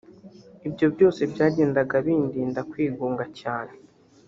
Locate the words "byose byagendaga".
0.93-1.95